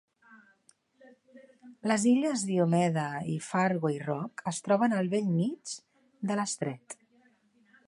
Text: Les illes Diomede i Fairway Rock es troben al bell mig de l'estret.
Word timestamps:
Les 1.91 2.05
illes 2.11 2.45
Diomede 2.51 3.05
i 3.35 3.37
Fairway 3.49 4.01
Rock 4.07 4.45
es 4.55 4.63
troben 4.69 4.97
al 5.03 5.13
bell 5.15 5.31
mig 5.37 5.77
de 6.33 6.41
l'estret. 6.41 7.01